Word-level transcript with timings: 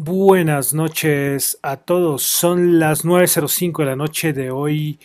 Buenas 0.00 0.74
noches 0.74 1.58
a 1.60 1.76
todos. 1.76 2.22
Son 2.22 2.78
las 2.78 3.04
9.05 3.04 3.78
de 3.78 3.84
la 3.84 3.96
noche 3.96 4.32
de 4.32 4.52
hoy, 4.52 5.00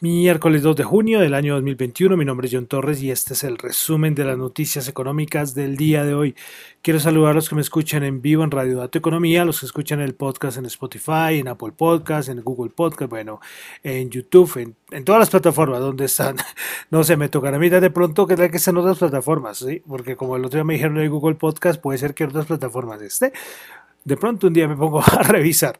miércoles 0.00 0.62
2 0.62 0.76
de 0.76 0.84
junio 0.84 1.20
del 1.20 1.32
año 1.32 1.54
2021. 1.54 2.14
Mi 2.14 2.26
nombre 2.26 2.46
es 2.46 2.52
John 2.52 2.66
Torres 2.66 3.02
y 3.02 3.10
este 3.10 3.32
es 3.32 3.42
el 3.42 3.56
resumen 3.56 4.14
de 4.14 4.26
las 4.26 4.36
noticias 4.36 4.86
económicas 4.86 5.54
del 5.54 5.78
día 5.78 6.04
de 6.04 6.12
hoy. 6.12 6.36
Quiero 6.82 7.00
saludar 7.00 7.30
a 7.30 7.34
los 7.36 7.48
que 7.48 7.54
me 7.54 7.62
escuchan 7.62 8.02
en 8.04 8.20
vivo 8.20 8.44
en 8.44 8.50
Radio 8.50 8.76
Dato 8.76 8.98
Economía, 8.98 9.46
los 9.46 9.60
que 9.60 9.66
escuchan 9.66 10.00
el 10.00 10.14
podcast 10.14 10.58
en 10.58 10.66
Spotify, 10.66 11.38
en 11.38 11.48
Apple 11.48 11.72
Podcast, 11.74 12.28
en 12.28 12.42
Google 12.42 12.70
Podcast, 12.70 13.08
bueno, 13.08 13.40
en 13.82 14.10
YouTube, 14.10 14.74
en, 14.90 15.04
todas 15.04 15.20
las 15.20 15.30
plataformas 15.30 15.80
donde 15.80 16.04
están. 16.04 16.36
No 16.90 17.02
sé, 17.02 17.16
me 17.16 17.30
tocará 17.30 17.58
mirar 17.58 17.80
de 17.80 17.90
pronto 17.90 18.26
que 18.26 18.36
que 18.36 18.56
estén 18.58 18.76
otras 18.76 18.98
plataformas, 18.98 19.56
¿sí? 19.56 19.82
Porque 19.88 20.16
como 20.16 20.36
el 20.36 20.44
otro 20.44 20.58
día 20.58 20.64
me 20.64 20.74
dijeron 20.74 20.98
en 20.98 21.10
Google 21.10 21.36
Podcast, 21.36 21.80
puede 21.80 21.98
ser 21.98 22.12
que 22.12 22.24
otras 22.24 22.44
plataformas 22.44 23.00
esté 23.00 23.32
de 24.08 24.16
pronto 24.16 24.48
un 24.48 24.54
día 24.54 24.66
me 24.66 24.76
pongo 24.76 25.00
a 25.06 25.22
revisar. 25.22 25.78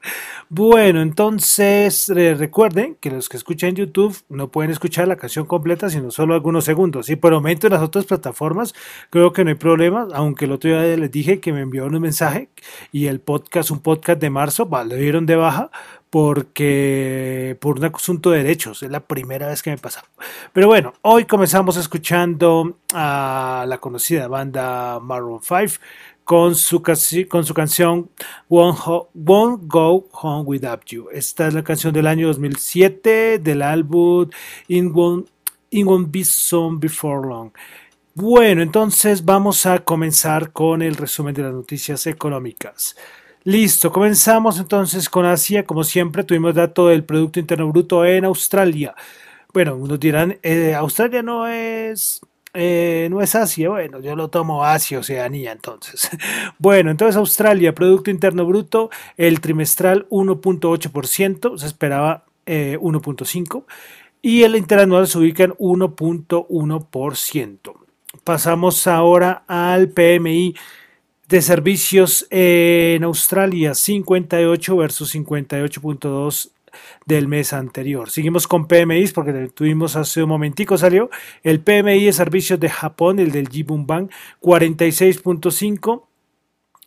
Bueno, 0.48 1.00
entonces 1.00 2.08
recuerden 2.08 2.96
que 3.00 3.10
los 3.10 3.28
que 3.28 3.36
escuchan 3.36 3.74
YouTube 3.74 4.16
no 4.28 4.48
pueden 4.48 4.70
escuchar 4.70 5.08
la 5.08 5.16
canción 5.16 5.46
completa, 5.46 5.88
sino 5.88 6.10
solo 6.10 6.34
algunos 6.34 6.64
segundos. 6.64 7.10
Y 7.10 7.16
por 7.16 7.32
el 7.32 7.38
momento 7.38 7.66
en 7.66 7.72
las 7.72 7.82
otras 7.82 8.04
plataformas 8.04 8.74
creo 9.10 9.32
que 9.32 9.42
no 9.44 9.50
hay 9.50 9.56
problema, 9.56 10.06
aunque 10.14 10.44
el 10.44 10.52
otro 10.52 10.70
día 10.70 10.96
les 10.96 11.10
dije 11.10 11.40
que 11.40 11.52
me 11.52 11.62
envió 11.62 11.86
un 11.86 11.98
mensaje 12.00 12.50
y 12.92 13.06
el 13.06 13.20
podcast, 13.20 13.70
un 13.70 13.80
podcast 13.80 14.20
de 14.20 14.30
marzo, 14.30 14.68
lo 14.70 14.94
dieron 14.94 15.26
de 15.26 15.36
baja 15.36 15.70
porque 16.10 17.56
por 17.60 17.78
un 17.78 17.84
asunto 17.84 18.30
de 18.30 18.38
derechos, 18.38 18.82
es 18.82 18.90
la 18.90 19.00
primera 19.00 19.48
vez 19.48 19.62
que 19.62 19.70
me 19.70 19.78
pasa. 19.78 20.04
Pero 20.52 20.66
bueno, 20.66 20.94
hoy 21.02 21.24
comenzamos 21.24 21.76
escuchando 21.76 22.78
a 22.94 23.64
la 23.68 23.78
conocida 23.78 24.28
banda 24.28 25.00
Maroon 25.00 25.40
5 25.42 25.80
con 26.28 26.54
su, 26.54 26.82
con 26.82 27.46
su 27.46 27.54
canción 27.54 28.10
Won't, 28.50 29.62
Go 29.62 30.08
Home 30.12 30.44
Without 30.44 30.84
You. 30.84 31.08
Esta 31.10 31.48
es 31.48 31.54
la 31.54 31.64
canción 31.64 31.94
del 31.94 32.06
año 32.06 32.26
2007 32.26 33.38
del 33.38 33.62
álbum 33.62 34.28
In 34.66 34.92
Won't, 34.92 35.30
Be 36.10 36.24
Soon 36.24 36.78
Before 36.78 37.26
Long. 37.26 37.50
Bueno, 38.12 38.60
entonces 38.60 39.24
vamos 39.24 39.64
a 39.64 39.78
comenzar 39.78 40.52
con 40.52 40.82
el 40.82 40.96
resumen 40.96 41.32
de 41.32 41.44
las 41.44 41.54
noticias 41.54 42.06
económicas. 42.06 42.94
Listo, 43.44 43.90
comenzamos 43.90 44.58
entonces 44.58 45.08
con 45.08 45.24
Asia. 45.24 45.64
Como 45.64 45.82
siempre, 45.82 46.24
tuvimos 46.24 46.54
dato 46.54 46.88
del 46.88 47.04
Producto 47.04 47.40
Interno 47.40 47.72
Bruto 47.72 48.04
en 48.04 48.26
Australia. 48.26 48.94
Bueno, 49.54 49.76
unos 49.76 49.98
dirán, 49.98 50.38
eh, 50.42 50.74
Australia 50.74 51.22
no 51.22 51.48
es 51.48 52.20
eh, 52.54 53.08
no 53.10 53.20
es 53.20 53.34
Asia, 53.34 53.68
bueno, 53.68 54.00
yo 54.00 54.16
lo 54.16 54.28
tomo 54.28 54.64
Asia, 54.64 54.98
Oceanía 54.98 55.52
entonces. 55.52 56.08
Bueno, 56.58 56.90
entonces 56.90 57.16
Australia, 57.16 57.74
Producto 57.74 58.10
Interno 58.10 58.46
Bruto, 58.46 58.88
el 59.16 59.40
trimestral 59.40 60.08
1.8%, 60.08 61.58
se 61.58 61.66
esperaba 61.66 62.24
1.5%, 62.46 63.60
eh, 63.60 63.64
y 64.22 64.42
el 64.42 64.56
interanual 64.56 65.06
se 65.06 65.18
ubica 65.18 65.44
en 65.44 65.52
1.1%. 65.52 67.72
Pasamos 68.24 68.86
ahora 68.86 69.44
al 69.46 69.90
PMI 69.90 70.56
de 71.28 71.42
servicios 71.42 72.26
en 72.30 73.04
Australia, 73.04 73.74
58 73.74 74.76
versus 74.76 75.14
58.2 75.14 76.50
del 77.06 77.28
mes 77.28 77.52
anterior. 77.52 78.10
Seguimos 78.10 78.46
con 78.46 78.66
PMI 78.66 79.08
porque 79.08 79.32
tuvimos 79.54 79.96
hace 79.96 80.22
un 80.22 80.28
momentico 80.28 80.76
salió 80.76 81.10
el 81.42 81.60
PMI 81.60 82.04
de 82.04 82.12
servicios 82.12 82.60
de 82.60 82.68
Japón, 82.68 83.18
el 83.18 83.32
del 83.32 83.48
Jibun 83.48 83.86
Bank, 83.86 84.10
46.5 84.40 86.07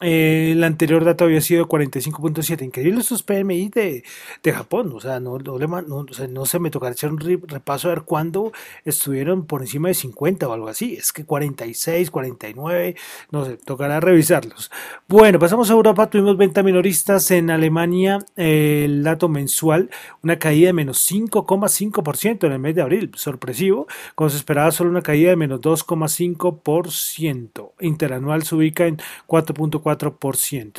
eh, 0.02 0.54
el 0.54 0.64
anterior 0.64 1.06
dato 1.06 1.26
había 1.26 1.42
sido 1.42 1.68
45.7. 1.68 2.64
Increíble 2.64 3.02
esos 3.02 3.22
PMI 3.22 3.70
de, 3.70 4.04
de, 4.42 4.52
Japón. 4.52 4.92
O 4.96 5.00
sea, 5.00 5.20
no, 5.20 5.38
no, 5.38 5.60
no, 5.60 6.06
no 6.30 6.46
se 6.46 6.60
me 6.60 6.72
tocará 6.72 6.94
echar 6.94 7.12
un 7.12 7.20
repaso 7.20 7.88
a 7.88 7.94
ver 7.94 8.02
cuándo 8.02 8.52
estuvieron 8.84 9.46
por 9.46 9.62
encima 9.62 9.90
de 9.90 9.94
50 9.94 10.48
o 10.48 10.54
algo 10.54 10.70
así. 10.70 10.96
Es 10.96 11.14
que 11.14 11.24
46, 11.24 12.10
49, 12.10 12.96
no 13.30 13.46
sé, 13.46 13.58
tocará 13.58 14.00
revisarlos. 14.00 14.72
Bueno, 15.08 15.38
pasamos 15.38 15.70
a 15.70 15.74
Europa. 15.74 16.10
Tuvimos 16.10 16.36
venta 16.36 16.64
minoristas 16.64 17.30
en 17.30 17.52
Alemania. 17.52 18.26
el 18.36 19.04
dato 19.04 19.30
mensual, 19.30 19.92
una 20.24 20.40
caída 20.40 20.68
de 20.68 20.74
menos 20.74 21.12
5,5% 21.12 22.48
en 22.48 22.54
el 22.54 22.60
mes 22.60 22.74
de 22.74 22.82
abril. 22.82 23.12
Sorpresivo. 23.16 23.86
Como 24.16 24.32
se 24.32 24.38
esperaba, 24.38 24.72
solo 24.72 24.90
una 24.90 25.04
caída 25.04 25.30
de 25.30 25.36
menos 25.36 25.62
2,5%. 25.62 27.72
Interanual 27.82 28.44
se 28.44 28.56
ubica 28.56 28.88
en 28.88 28.98
4.4%. 29.28 29.91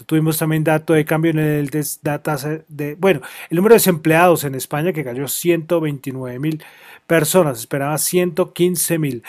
Tuvimos 0.05 0.39
también 0.39 0.65
dato 0.65 0.93
de 0.93 1.05
cambio 1.05 1.31
en 1.31 1.39
el 1.39 1.71
de, 1.71 2.97
bueno, 2.99 3.21
el 3.51 3.57
número 3.57 3.75
de 3.75 3.77
desempleados 3.77 4.45
en 4.45 4.55
España 4.55 4.93
que 4.93 5.05
cayó 5.05 5.29
129 5.29 6.39
mil 6.39 6.63
personas, 7.07 7.59
esperaba 7.59 7.99
115 7.99 8.99
mil. 8.99 9.23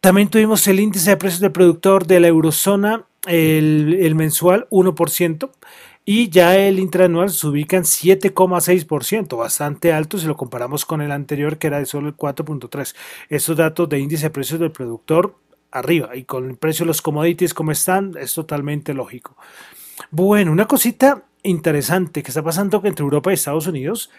También 0.00 0.28
tuvimos 0.28 0.66
el 0.68 0.80
índice 0.80 1.10
de 1.10 1.16
precios 1.16 1.40
del 1.40 1.52
productor 1.52 2.06
de 2.06 2.20
la 2.20 2.28
eurozona, 2.28 3.06
el, 3.26 4.14
mensual 4.14 4.68
1%, 4.70 5.50
y 6.04 6.28
ya 6.28 6.56
el 6.56 6.78
intraanual 6.78 7.30
se 7.30 7.46
ubica 7.48 7.76
en 7.76 7.82
7,6%, 7.82 9.36
bastante 9.36 9.92
alto 9.92 10.18
si 10.18 10.26
lo 10.26 10.36
comparamos 10.36 10.84
con 10.84 11.00
el 11.00 11.10
anterior 11.10 11.58
que 11.58 11.66
era 11.66 11.80
de 11.80 11.86
solo 11.86 12.08
el 12.08 12.16
4,3%. 12.16 12.94
Estos 13.28 13.56
datos 13.56 13.88
de 13.88 13.98
índice 13.98 14.26
de 14.26 14.30
precios 14.30 14.60
del 14.60 14.70
productor 14.70 15.34
arriba 15.70 16.16
y 16.16 16.24
con 16.24 16.48
el 16.50 16.56
precio 16.56 16.84
de 16.84 16.88
los 16.88 17.02
commodities 17.02 17.54
como 17.54 17.72
están, 17.72 18.14
es 18.18 18.34
totalmente 18.34 18.94
lógico. 18.94 19.36
Bueno, 20.10 20.52
una 20.52 20.66
cosita 20.66 21.24
interesante 21.42 22.22
que 22.22 22.30
está 22.30 22.42
pasando 22.42 22.80
entre 22.84 23.04
Europa 23.04 23.30
y 23.30 23.34
Estados 23.34 23.66
Unidos 23.66 24.10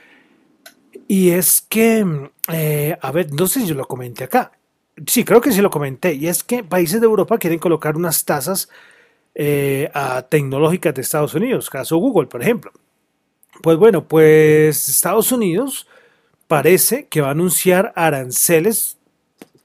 y 1.07 1.29
es 1.31 1.61
que, 1.61 2.05
eh, 2.51 2.97
a 3.01 3.11
ver, 3.11 3.31
no 3.33 3.47
sé 3.47 3.61
si 3.61 3.67
yo 3.67 3.75
lo 3.75 3.87
comenté 3.87 4.25
acá. 4.25 4.51
Sí, 5.05 5.23
creo 5.23 5.41
que 5.41 5.51
sí 5.51 5.61
lo 5.61 5.69
comenté. 5.69 6.13
Y 6.13 6.27
es 6.27 6.43
que 6.43 6.63
países 6.63 6.99
de 6.99 7.05
Europa 7.05 7.37
quieren 7.37 7.59
colocar 7.59 7.95
unas 7.95 8.25
tasas 8.25 8.69
eh, 9.35 9.89
a 9.93 10.23
tecnológicas 10.23 10.95
de 10.95 11.01
Estados 11.01 11.35
Unidos, 11.35 11.69
caso 11.69 11.97
Google, 11.97 12.27
por 12.27 12.41
ejemplo. 12.41 12.71
Pues 13.61 13.77
bueno, 13.77 14.07
pues 14.07 14.89
Estados 14.89 15.31
Unidos 15.31 15.87
parece 16.47 17.07
que 17.07 17.21
va 17.21 17.29
a 17.29 17.31
anunciar 17.31 17.93
aranceles 17.95 18.96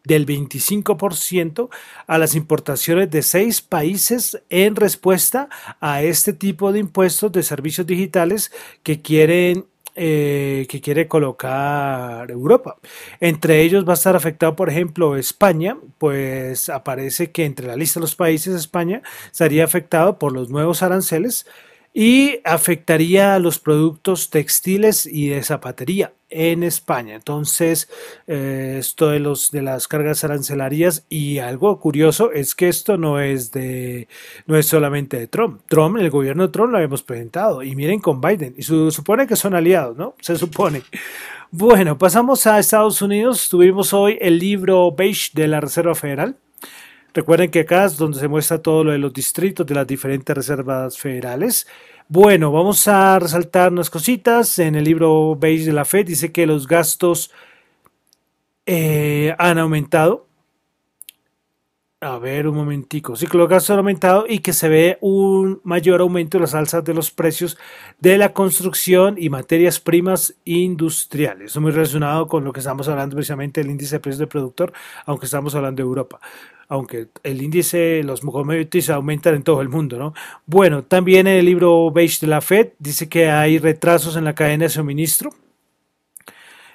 del 0.04 0.26
25% 0.26 1.68
a 2.06 2.18
las 2.18 2.34
importaciones 2.34 3.10
de 3.10 3.22
seis 3.22 3.62
países 3.62 4.42
en 4.50 4.76
respuesta 4.76 5.48
a 5.80 6.02
este 6.02 6.32
tipo 6.32 6.72
de 6.72 6.80
impuestos 6.80 7.32
de 7.32 7.42
servicios 7.42 7.86
digitales 7.86 8.52
que 8.82 9.00
quieren 9.00 9.66
eh, 9.94 10.66
que 10.70 10.80
quiere 10.80 11.06
colocar 11.06 12.30
Europa. 12.30 12.78
Entre 13.20 13.60
ellos 13.60 13.86
va 13.86 13.90
a 13.90 13.94
estar 13.94 14.16
afectado, 14.16 14.56
por 14.56 14.70
ejemplo, 14.70 15.16
España, 15.16 15.76
pues 15.98 16.70
aparece 16.70 17.30
que 17.30 17.44
entre 17.44 17.66
la 17.66 17.76
lista 17.76 18.00
de 18.00 18.04
los 18.04 18.16
países 18.16 18.54
España 18.54 19.02
estaría 19.30 19.64
afectado 19.64 20.18
por 20.18 20.32
los 20.32 20.48
nuevos 20.48 20.82
aranceles 20.82 21.46
y 21.94 22.40
afectaría 22.44 23.34
a 23.34 23.38
los 23.38 23.58
productos 23.58 24.30
textiles 24.30 25.06
y 25.06 25.28
de 25.28 25.42
zapatería 25.42 26.12
en 26.30 26.62
España. 26.62 27.14
Entonces, 27.14 27.90
eh, 28.26 28.76
esto 28.78 29.10
de, 29.10 29.20
los, 29.20 29.50
de 29.50 29.60
las 29.60 29.88
cargas 29.88 30.24
arancelarias 30.24 31.04
y 31.10 31.38
algo 31.38 31.78
curioso 31.78 32.32
es 32.32 32.54
que 32.54 32.68
esto 32.68 32.96
no 32.96 33.20
es 33.20 33.52
de 33.52 34.08
no 34.46 34.56
es 34.56 34.66
solamente 34.66 35.18
de 35.18 35.26
Trump. 35.26 35.60
Trump, 35.68 35.98
el 35.98 36.10
gobierno 36.10 36.46
de 36.46 36.52
Trump 36.52 36.70
lo 36.70 36.78
habíamos 36.78 37.02
presentado 37.02 37.62
y 37.62 37.76
miren 37.76 38.00
con 38.00 38.20
Biden 38.20 38.54
y 38.56 38.62
se 38.62 38.90
supone 38.90 39.26
que 39.26 39.36
son 39.36 39.54
aliados, 39.54 39.96
¿no? 39.96 40.14
Se 40.20 40.36
supone. 40.36 40.82
Bueno, 41.50 41.98
pasamos 41.98 42.46
a 42.46 42.58
Estados 42.58 43.02
Unidos. 43.02 43.50
Tuvimos 43.50 43.92
hoy 43.92 44.16
el 44.22 44.38
libro 44.38 44.90
beige 44.92 45.32
de 45.34 45.48
la 45.48 45.60
Reserva 45.60 45.94
Federal. 45.94 46.36
Recuerden 47.14 47.50
que 47.50 47.60
acá 47.60 47.84
es 47.84 47.96
donde 47.96 48.18
se 48.18 48.28
muestra 48.28 48.62
todo 48.62 48.84
lo 48.84 48.92
de 48.92 48.98
los 48.98 49.12
distritos 49.12 49.66
de 49.66 49.74
las 49.74 49.86
diferentes 49.86 50.34
reservas 50.34 50.98
federales. 50.98 51.66
Bueno, 52.08 52.50
vamos 52.52 52.88
a 52.88 53.18
resaltar 53.18 53.72
unas 53.72 53.90
cositas. 53.90 54.58
En 54.58 54.74
el 54.74 54.84
libro 54.84 55.36
Beige 55.36 55.66
de 55.66 55.72
la 55.72 55.84
Fed 55.84 56.06
dice 56.06 56.32
que 56.32 56.46
los 56.46 56.66
gastos 56.66 57.30
eh, 58.66 59.34
han 59.38 59.58
aumentado 59.58 60.26
a 62.02 62.18
ver, 62.18 62.48
un 62.48 62.56
momentico. 62.56 63.14
Los 63.32 63.48
gastos 63.48 63.70
han 63.70 63.78
aumentado 63.78 64.26
y 64.28 64.40
que 64.40 64.52
se 64.52 64.68
ve 64.68 64.98
un 65.00 65.60
mayor 65.62 66.00
aumento 66.00 66.36
de 66.36 66.42
las 66.42 66.54
alzas 66.54 66.82
de 66.82 66.94
los 66.94 67.12
precios 67.12 67.56
de 68.00 68.18
la 68.18 68.32
construcción 68.32 69.14
y 69.18 69.30
materias 69.30 69.78
primas 69.78 70.34
industriales. 70.44 71.52
Eso 71.52 71.60
muy 71.60 71.70
relacionado 71.70 72.26
con 72.26 72.42
lo 72.42 72.52
que 72.52 72.58
estamos 72.58 72.88
hablando 72.88 73.14
precisamente 73.14 73.60
del 73.62 73.70
índice 73.70 73.96
de 73.96 74.00
precios 74.00 74.18
del 74.18 74.26
productor, 74.26 74.72
aunque 75.06 75.26
estamos 75.26 75.54
hablando 75.54 75.80
de 75.80 75.86
Europa. 75.86 76.18
Aunque 76.66 77.06
el 77.22 77.40
índice, 77.40 78.02
los 78.02 78.20
commodities 78.20 78.90
aumentan 78.90 79.36
en 79.36 79.44
todo 79.44 79.60
el 79.60 79.68
mundo, 79.68 79.96
¿no? 79.96 80.12
Bueno, 80.44 80.82
también 80.82 81.28
en 81.28 81.36
el 81.36 81.44
libro 81.44 81.92
Beige 81.92 82.18
de 82.22 82.26
la 82.26 82.40
Fed 82.40 82.70
dice 82.80 83.08
que 83.08 83.30
hay 83.30 83.58
retrasos 83.58 84.16
en 84.16 84.24
la 84.24 84.34
cadena 84.34 84.64
de 84.64 84.70
suministro 84.70 85.30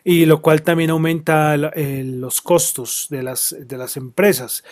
y 0.10 0.26
lo 0.26 0.42
cual 0.42 0.62
también 0.62 0.90
aumenta 0.90 1.58
los 1.58 2.42
costos 2.42 3.08
de 3.10 3.24
las, 3.24 3.54
de 3.60 3.78
las 3.78 3.98
empresas. 3.98 4.64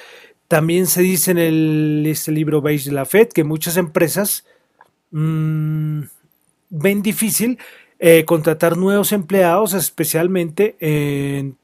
También 0.47 0.87
se 0.87 1.01
dice 1.01 1.31
en 1.31 1.37
el, 1.37 2.03
este 2.07 2.31
libro 2.31 2.61
Beige 2.61 2.89
de 2.89 2.95
la 2.95 3.05
Fed 3.05 3.29
que 3.29 3.43
muchas 3.43 3.77
empresas 3.77 4.45
mm, 5.11 6.01
ven 6.69 7.01
difícil 7.01 7.57
eh, 7.97 8.25
contratar 8.25 8.75
nuevos 8.75 9.13
empleados, 9.13 9.73
especialmente 9.73 10.75
en, 10.79 11.57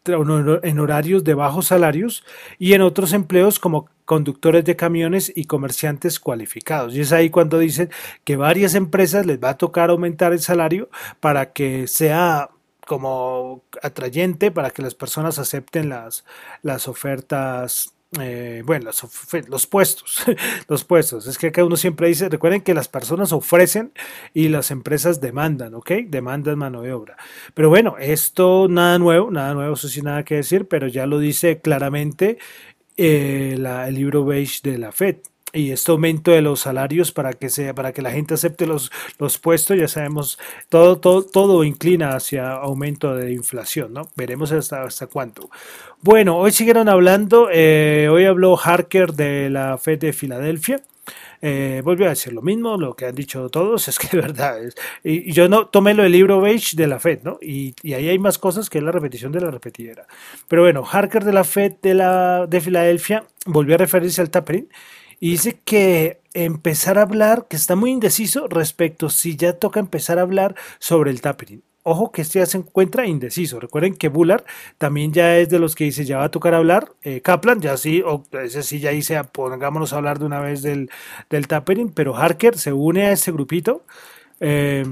horarios 0.80 1.26
de 1.26 1.34
bajos 1.34 1.68
salarios 1.68 2.24
y 2.58 2.72
en 2.74 2.82
otros 2.82 3.12
empleos 3.12 3.60
como 3.60 3.90
conductores 4.06 4.64
de 4.64 4.78
camiones 4.78 5.32
y 5.36 5.46
comerciantes 5.46 6.20
cualificados. 6.22 6.96
Y 6.96 7.02
es 7.02 7.12
ahí 7.12 7.30
cuando 7.30 7.60
dicen 7.60 7.90
que 8.24 8.38
varias 8.38 8.76
empresas 8.76 9.26
les 9.26 9.40
va 9.40 9.50
a 9.50 9.58
tocar 9.58 9.90
aumentar 9.90 10.32
el 10.32 10.40
salario 10.40 10.90
para 11.20 11.52
que 11.52 11.86
sea 11.88 12.50
como 12.88 13.64
atrayente, 13.84 14.52
para 14.52 14.70
que 14.72 14.82
las 14.82 14.96
personas 14.96 15.38
acepten 15.38 15.90
las, 15.90 16.24
las 16.62 16.88
ofertas 16.88 17.94
eh, 18.20 18.62
bueno, 18.66 18.92
los, 19.48 19.68
puestos, 19.68 20.26
los 20.68 20.84
puestos. 20.84 21.28
Es 21.28 21.38
que 21.38 21.48
acá 21.48 21.64
uno 21.64 21.78
siempre 21.78 22.10
dice, 22.10 22.28
recuerden 22.28 22.62
que 22.62 22.74
las 22.74 22.90
personas 22.90 23.32
ofrecen 23.32 23.94
y 24.34 24.50
las 24.50 24.72
empresas 24.72 25.22
demandan, 25.22 25.74
¿ok? 25.76 25.92
Demandan 26.08 26.58
mano 26.58 26.82
de 26.82 26.92
obra. 26.92 27.16
Pero 27.54 27.70
bueno, 27.70 27.96
esto 28.00 28.68
nada 28.70 29.00
nuevo, 29.00 29.32
nada 29.32 29.54
nuevo, 29.54 29.76
eso 29.76 29.88
sí 29.88 30.02
nada 30.02 30.26
que 30.26 30.36
decir, 30.36 30.68
pero 30.68 30.88
ya 30.88 31.06
lo 31.06 31.20
dice 31.20 31.62
claramente 31.62 32.38
eh, 32.98 33.54
el 33.58 33.96
libro 33.96 34.26
beige 34.26 34.60
de 34.62 34.78
la 34.78 34.92
FED 34.92 35.18
y 35.54 35.72
este 35.72 35.92
aumento 35.92 36.32
de 36.32 36.42
los 36.42 36.62
salarios 36.62 37.12
para 37.12 37.34
que 37.34 37.50
sea 37.50 37.74
para 37.74 37.94
que 37.94 38.02
la 38.02 38.12
gente 38.12 38.34
acepte 38.34 38.66
los, 38.66 38.92
los 39.20 39.38
puestos 39.38 39.78
ya 39.78 39.88
sabemos 39.88 40.40
todo, 40.70 40.98
todo 40.98 41.24
todo 41.24 41.64
inclina 41.64 42.16
hacia 42.16 42.52
aumento 42.52 43.16
de 43.16 43.34
inflación 43.34 43.94
no 43.94 44.10
veremos 44.16 44.52
hasta 44.52 44.84
hasta 44.84 45.08
cuánto 45.08 45.50
bueno 46.02 46.38
hoy 46.38 46.52
siguieron 46.52 46.90
hablando 46.90 47.50
eh, 47.52 48.08
hoy 48.12 48.26
habló 48.26 48.58
Harker 48.58 49.14
de 49.14 49.50
la 49.50 49.78
Fed 49.78 50.00
de 50.00 50.14
Filadelfia 50.14 50.82
eh, 51.44 51.82
volvió 51.84 52.06
a 52.06 52.10
decir 52.10 52.34
lo 52.34 52.44
mismo, 52.44 52.78
lo 52.78 52.96
que 52.96 53.08
han 53.08 53.16
dicho 53.16 53.50
todos, 53.50 53.88
es 53.88 53.98
que 53.98 54.08
de 54.16 54.22
verdad. 54.22 54.60
Y, 55.04 55.32
yo 55.32 55.50
no 55.50 55.68
tomé 55.68 55.94
lo 55.94 56.04
del 56.04 56.12
libro 56.12 56.40
Beige 56.40 56.78
de 56.78 56.88
la 56.88 57.00
FED, 57.00 57.24
¿no? 57.24 57.40
Y, 57.42 57.74
ahí 57.94 58.10
hay 58.10 58.20
más 58.20 58.38
cosas 58.38 58.70
que 58.70 58.82
la 58.82 58.92
repetición 58.92 59.32
de 59.32 59.42
la 59.42 59.50
repetidera. 59.52 60.06
Pero 60.48 60.62
bueno, 60.62 60.84
Harker 60.90 61.24
de 61.24 61.34
la 61.34 61.44
FED 61.44 61.74
de, 61.82 61.94
la, 61.96 62.46
de 62.48 62.62
Filadelfia 62.62 63.26
volvió 63.46 63.76
a 63.76 63.80
referirse 63.80 64.22
al 64.22 64.30
tapering 64.30 64.68
y 65.22 65.32
dice 65.32 65.62
que 65.64 66.20
empezar 66.34 66.98
a 66.98 67.04
hablar, 67.04 67.46
que 67.48 67.56
está 67.56 67.76
muy 67.76 67.92
indeciso 67.92 68.48
respecto 68.48 69.10
si 69.10 69.38
ya 69.38 69.54
toca 69.54 69.80
empezar 69.80 70.18
a 70.20 70.24
hablar 70.24 70.56
sobre 70.80 71.12
el 71.12 71.22
tapering. 71.22 71.64
Ojo 71.84 72.12
que 72.12 72.24
este 72.24 72.40
ya 72.40 72.46
se 72.46 72.58
encuentra 72.58 73.06
indeciso. 73.06 73.60
Recuerden 73.60 73.96
que 73.96 74.10
Bullard 74.10 74.44
también 74.78 75.14
ya 75.14 75.38
es 75.38 75.50
de 75.50 75.60
los 75.60 75.76
que 75.76 75.86
dice 75.86 76.06
ya 76.06 76.18
va 76.18 76.26
a 76.26 76.32
tocar 76.32 76.56
hablar. 76.56 76.92
Eh, 77.04 77.22
Kaplan 77.22 77.62
ya 77.62 77.78
sí, 77.78 78.02
o 78.06 78.24
ese 78.44 78.64
sí 78.64 78.80
ya 78.80 78.92
dice 78.92 79.22
pongámonos 79.32 79.94
a 79.94 79.98
hablar 79.98 80.20
de 80.20 80.26
una 80.26 80.40
vez 80.40 80.64
del, 80.64 80.90
del 81.30 81.48
tapering, 81.48 81.92
pero 81.92 82.16
Harker 82.16 82.58
se 82.58 82.74
une 82.74 83.06
a 83.06 83.12
este 83.12 83.32
grupito. 83.32 83.86
Eh, 84.40 84.84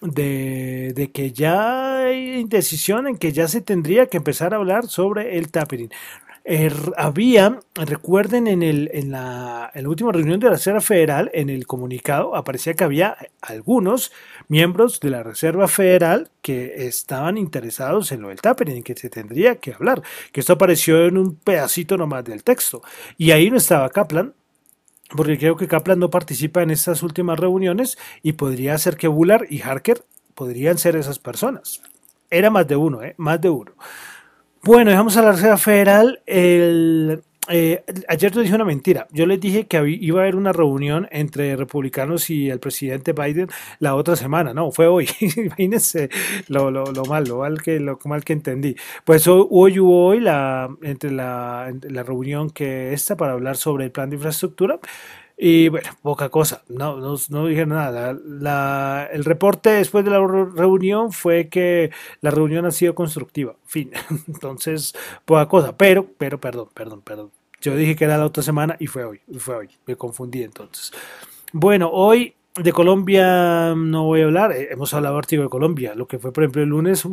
de, 0.00 0.92
de, 0.94 1.10
que 1.12 1.32
ya 1.32 1.98
hay 1.98 2.34
indecisión 2.38 3.06
en 3.06 3.16
que 3.16 3.32
ya 3.32 3.48
se 3.48 3.60
tendría 3.60 4.06
que 4.06 4.18
empezar 4.18 4.52
a 4.52 4.58
hablar 4.58 4.86
sobre 4.86 5.38
el 5.38 5.50
tapering. 5.50 5.90
Er, 6.46 6.74
había, 6.98 7.60
recuerden, 7.74 8.46
en, 8.48 8.62
el, 8.62 8.90
en, 8.92 9.10
la, 9.10 9.72
última 9.86 10.12
reunión 10.12 10.38
de 10.40 10.46
la 10.46 10.52
Reserva 10.52 10.82
Federal, 10.82 11.30
en 11.32 11.48
el 11.48 11.66
comunicado 11.66 12.36
aparecía 12.36 12.74
que 12.74 12.84
había 12.84 13.16
algunos 13.40 14.12
miembros 14.48 15.00
de 15.00 15.08
la 15.08 15.22
Reserva 15.22 15.68
Federal 15.68 16.30
que 16.42 16.86
estaban 16.86 17.38
interesados 17.38 18.12
en 18.12 18.20
lo 18.20 18.28
del 18.28 18.42
tapering, 18.42 18.76
en 18.76 18.82
que 18.82 18.94
se 18.94 19.08
tendría 19.08 19.56
que 19.56 19.72
hablar, 19.72 20.02
que 20.32 20.40
esto 20.40 20.52
apareció 20.52 21.06
en 21.06 21.16
un 21.16 21.34
pedacito 21.34 21.96
nomás 21.96 22.24
del 22.24 22.44
texto. 22.44 22.82
Y 23.16 23.30
ahí 23.30 23.50
no 23.50 23.56
estaba 23.56 23.88
Kaplan, 23.88 24.34
porque 25.16 25.38
creo 25.38 25.56
que 25.56 25.66
Kaplan 25.66 25.98
no 25.98 26.10
participa 26.10 26.62
en 26.62 26.70
estas 26.70 27.02
últimas 27.02 27.40
reuniones 27.40 27.96
y 28.22 28.34
podría 28.34 28.76
ser 28.76 28.98
que 28.98 29.08
Bullard 29.08 29.46
y 29.48 29.62
Harker 29.62 30.04
podrían 30.34 30.76
ser 30.76 30.96
esas 30.96 31.18
personas. 31.18 31.80
Era 32.28 32.50
más 32.50 32.68
de 32.68 32.76
uno, 32.76 33.02
¿eh? 33.02 33.14
más 33.16 33.40
de 33.40 33.48
uno. 33.48 33.72
Bueno, 34.64 34.90
dejamos 34.90 35.14
a 35.18 35.22
la 35.22 35.32
Reserva 35.32 35.58
Federal. 35.58 36.22
Eh, 36.26 37.84
ayer 38.08 38.32
te 38.32 38.40
dije 38.40 38.54
una 38.54 38.64
mentira. 38.64 39.06
Yo 39.10 39.26
les 39.26 39.38
dije 39.38 39.66
que 39.66 39.86
iba 39.86 40.20
a 40.20 40.22
haber 40.22 40.36
una 40.36 40.54
reunión 40.54 41.06
entre 41.10 41.54
republicanos 41.54 42.30
y 42.30 42.48
el 42.48 42.60
presidente 42.60 43.12
Biden 43.12 43.48
la 43.78 43.94
otra 43.94 44.16
semana. 44.16 44.54
No, 44.54 44.72
fue 44.72 44.86
hoy. 44.86 45.06
Imagínense 45.36 46.08
lo, 46.48 46.70
lo, 46.70 46.86
lo, 46.86 47.04
mal, 47.04 47.24
lo 47.24 47.40
mal 47.40 47.60
que, 47.60 47.78
lo 47.78 47.98
mal 48.06 48.24
que 48.24 48.32
entendí. 48.32 48.74
Pues 49.04 49.28
hoy, 49.28 49.78
hubo 49.78 50.06
hoy 50.06 50.20
la, 50.20 50.70
entre 50.80 51.10
la, 51.10 51.70
la 51.82 52.02
reunión 52.02 52.48
que 52.48 52.94
esta 52.94 53.18
para 53.18 53.34
hablar 53.34 53.58
sobre 53.58 53.84
el 53.84 53.90
plan 53.92 54.08
de 54.08 54.16
infraestructura. 54.16 54.80
Y 55.36 55.68
bueno, 55.68 55.90
poca 56.02 56.28
cosa, 56.28 56.62
no, 56.68 56.96
no, 56.98 57.16
no 57.28 57.46
dije 57.46 57.66
nada. 57.66 58.16
La, 58.24 59.08
el 59.12 59.24
reporte 59.24 59.70
después 59.70 60.04
de 60.04 60.12
la 60.12 60.24
reunión 60.24 61.12
fue 61.12 61.48
que 61.48 61.90
la 62.20 62.30
reunión 62.30 62.66
ha 62.66 62.70
sido 62.70 62.94
constructiva, 62.94 63.56
fin. 63.64 63.90
Entonces, 64.28 64.94
poca 65.24 65.48
cosa, 65.48 65.76
pero, 65.76 66.06
pero, 66.18 66.40
perdón, 66.40 66.68
perdón, 66.72 67.02
perdón. 67.02 67.30
Yo 67.60 67.74
dije 67.74 67.96
que 67.96 68.04
era 68.04 68.18
la 68.18 68.26
otra 68.26 68.42
semana 68.42 68.76
y 68.78 68.86
fue 68.86 69.04
hoy, 69.04 69.20
fue 69.38 69.56
hoy, 69.56 69.68
me 69.86 69.96
confundí 69.96 70.42
entonces. 70.42 70.92
Bueno, 71.52 71.88
hoy 71.90 72.34
de 72.56 72.72
Colombia 72.72 73.74
no 73.74 74.04
voy 74.04 74.20
a 74.20 74.24
hablar, 74.24 74.52
eh, 74.52 74.68
hemos 74.70 74.92
hablado 74.92 75.16
artículo 75.16 75.44
de 75.44 75.50
Colombia, 75.50 75.94
lo 75.94 76.06
que 76.06 76.18
fue 76.18 76.32
por 76.32 76.44
ejemplo 76.44 76.62
el 76.62 76.68
lunes 76.68 77.08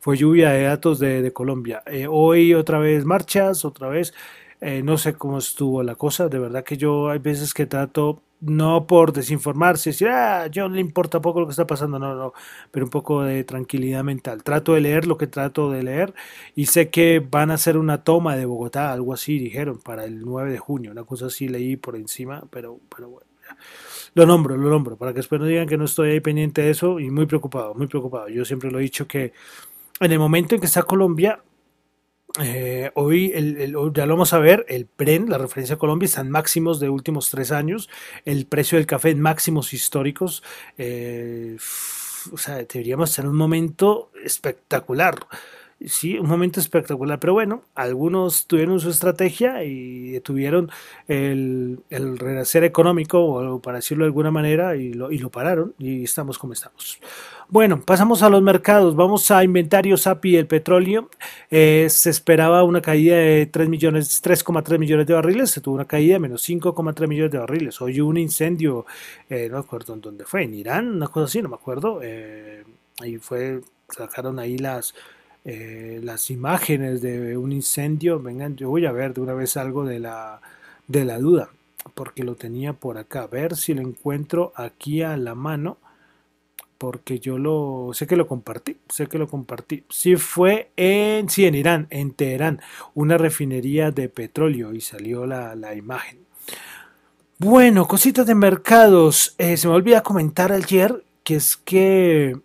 fue 0.00 0.16
lluvia 0.16 0.50
de 0.50 0.62
datos 0.62 1.00
de, 1.00 1.22
de 1.22 1.32
Colombia. 1.32 1.82
Eh, 1.86 2.06
hoy 2.08 2.54
otra 2.54 2.78
vez 2.78 3.04
marchas, 3.04 3.64
otra 3.64 3.88
vez 3.88 4.14
eh, 4.60 4.82
no 4.82 4.98
sé 4.98 5.14
cómo 5.14 5.38
estuvo 5.38 5.82
la 5.82 5.94
cosa, 5.96 6.28
de 6.28 6.38
verdad 6.38 6.64
que 6.64 6.76
yo 6.76 7.10
hay 7.10 7.18
veces 7.18 7.52
que 7.54 7.66
trato, 7.66 8.22
no 8.40 8.86
por 8.86 9.12
desinformarse, 9.12 9.90
decir, 9.90 10.08
ah, 10.08 10.46
yo 10.48 10.68
le 10.68 10.80
importa 10.80 11.20
poco 11.20 11.40
lo 11.40 11.46
que 11.46 11.50
está 11.50 11.66
pasando, 11.66 11.98
no, 11.98 12.14
no, 12.14 12.32
pero 12.70 12.86
un 12.86 12.90
poco 12.90 13.22
de 13.22 13.44
tranquilidad 13.44 14.04
mental. 14.04 14.42
Trato 14.42 14.74
de 14.74 14.80
leer 14.80 15.06
lo 15.06 15.16
que 15.18 15.26
trato 15.26 15.70
de 15.70 15.82
leer 15.82 16.14
y 16.54 16.66
sé 16.66 16.90
que 16.90 17.20
van 17.20 17.50
a 17.50 17.54
hacer 17.54 17.76
una 17.76 18.02
toma 18.04 18.36
de 18.36 18.46
Bogotá, 18.46 18.92
algo 18.92 19.12
así 19.12 19.38
dijeron, 19.38 19.78
para 19.80 20.04
el 20.04 20.20
9 20.20 20.52
de 20.52 20.58
junio, 20.58 20.90
una 20.92 21.04
cosa 21.04 21.26
así 21.26 21.48
leí 21.48 21.76
por 21.76 21.96
encima, 21.96 22.44
pero, 22.50 22.80
pero 22.94 23.10
bueno. 23.10 23.26
Lo 24.14 24.26
nombro, 24.26 24.56
lo 24.56 24.70
nombro, 24.70 24.96
para 24.96 25.12
que 25.12 25.18
después 25.18 25.40
no 25.40 25.46
digan 25.46 25.68
que 25.68 25.76
no 25.76 25.84
estoy 25.84 26.10
ahí 26.12 26.20
pendiente 26.20 26.62
de 26.62 26.70
eso 26.70 26.98
y 26.98 27.10
muy 27.10 27.26
preocupado, 27.26 27.74
muy 27.74 27.86
preocupado. 27.86 28.28
Yo 28.28 28.44
siempre 28.44 28.70
lo 28.70 28.78
he 28.78 28.82
dicho 28.82 29.06
que 29.06 29.32
en 30.00 30.12
el 30.12 30.18
momento 30.18 30.54
en 30.54 30.60
que 30.60 30.66
está 30.66 30.82
Colombia, 30.82 31.42
eh, 32.40 32.90
hoy 32.94 33.32
ya 33.94 34.06
lo 34.06 34.14
vamos 34.14 34.32
a 34.32 34.38
ver, 34.38 34.66
el 34.68 34.86
PREN, 34.86 35.30
la 35.30 35.38
referencia 35.38 35.76
a 35.76 35.78
Colombia, 35.78 36.06
está 36.06 36.20
en 36.20 36.30
máximos 36.30 36.80
de 36.80 36.90
últimos 36.90 37.30
tres 37.30 37.52
años, 37.52 37.88
el 38.24 38.46
precio 38.46 38.78
del 38.78 38.86
café 38.86 39.10
en 39.10 39.20
máximos 39.20 39.72
históricos. 39.72 40.42
Eh, 40.76 41.56
o 42.32 42.36
sea, 42.36 42.56
deberíamos 42.56 43.10
estar 43.10 43.24
en 43.24 43.30
un 43.30 43.36
momento 43.36 44.10
espectacular. 44.22 45.26
Sí, 45.78 46.18
un 46.18 46.26
momento 46.26 46.58
espectacular, 46.58 47.20
pero 47.20 47.34
bueno, 47.34 47.62
algunos 47.74 48.46
tuvieron 48.46 48.80
su 48.80 48.88
estrategia 48.88 49.62
y 49.62 50.18
tuvieron 50.20 50.70
el, 51.06 51.80
el 51.90 52.18
renacer 52.18 52.64
económico, 52.64 53.22
o 53.22 53.60
para 53.60 53.76
decirlo 53.76 54.04
de 54.04 54.08
alguna 54.08 54.30
manera, 54.30 54.74
y 54.74 54.94
lo, 54.94 55.12
y 55.12 55.18
lo 55.18 55.30
pararon 55.30 55.74
y 55.78 56.04
estamos 56.04 56.38
como 56.38 56.54
estamos. 56.54 56.98
Bueno, 57.48 57.82
pasamos 57.82 58.22
a 58.22 58.30
los 58.30 58.42
mercados. 58.42 58.96
Vamos 58.96 59.30
a 59.30 59.44
inventarios 59.44 60.06
API 60.06 60.36
el 60.36 60.46
petróleo. 60.46 61.10
Eh, 61.50 61.86
se 61.90 62.08
esperaba 62.10 62.64
una 62.64 62.80
caída 62.80 63.16
de 63.16 63.46
3 63.46 63.68
millones, 63.68 64.22
3,3 64.22 64.78
millones 64.78 65.06
de 65.06 65.14
barriles. 65.14 65.50
Se 65.50 65.60
tuvo 65.60 65.74
una 65.74 65.84
caída 65.84 66.14
de 66.14 66.20
menos 66.20 66.42
5,3 66.48 67.06
millones 67.06 67.32
de 67.32 67.38
barriles. 67.38 67.80
Hoy 67.82 68.00
hubo 68.00 68.10
un 68.10 68.16
incendio, 68.16 68.86
eh, 69.28 69.48
no 69.50 69.58
me 69.58 69.60
acuerdo 69.60 69.92
en 69.94 70.00
dónde 70.00 70.24
fue, 70.24 70.44
en 70.44 70.54
Irán, 70.54 70.88
una 70.96 71.08
cosa 71.08 71.26
así, 71.26 71.42
no 71.42 71.50
me 71.50 71.56
acuerdo. 71.56 72.00
Eh, 72.02 72.64
ahí 73.00 73.18
fue, 73.18 73.60
sacaron 73.88 74.38
ahí 74.38 74.56
las 74.58 74.94
eh, 75.48 76.00
las 76.02 76.30
imágenes 76.32 77.00
de 77.00 77.36
un 77.36 77.52
incendio, 77.52 78.20
vengan, 78.20 78.56
yo 78.56 78.68
voy 78.68 78.84
a 78.84 78.90
ver 78.90 79.14
de 79.14 79.20
una 79.20 79.32
vez 79.32 79.56
algo 79.56 79.84
de 79.84 80.00
la, 80.00 80.40
de 80.88 81.04
la 81.04 81.18
duda, 81.18 81.50
porque 81.94 82.24
lo 82.24 82.34
tenía 82.34 82.72
por 82.72 82.98
acá, 82.98 83.22
a 83.22 83.26
ver 83.28 83.54
si 83.54 83.72
lo 83.72 83.80
encuentro 83.80 84.52
aquí 84.56 85.02
a 85.02 85.16
la 85.16 85.36
mano, 85.36 85.78
porque 86.78 87.20
yo 87.20 87.38
lo, 87.38 87.90
sé 87.92 88.08
que 88.08 88.16
lo 88.16 88.26
compartí, 88.26 88.76
sé 88.88 89.06
que 89.06 89.18
lo 89.18 89.28
compartí, 89.28 89.84
sí 89.88 90.16
fue 90.16 90.70
en, 90.76 91.28
sí, 91.30 91.46
en 91.46 91.54
Irán, 91.54 91.86
en 91.90 92.10
Teherán, 92.10 92.60
una 92.94 93.16
refinería 93.16 93.92
de 93.92 94.08
petróleo 94.08 94.74
y 94.74 94.80
salió 94.80 95.26
la, 95.26 95.54
la 95.54 95.76
imagen. 95.76 96.26
Bueno, 97.38 97.86
cositas 97.86 98.26
de 98.26 98.34
mercados. 98.34 99.34
Eh, 99.38 99.56
se 99.56 99.68
me 99.68 99.74
olvidó 99.74 100.02
comentar 100.02 100.52
ayer 100.52 101.04
que 101.22 101.36
es 101.36 101.56
que 101.56 102.36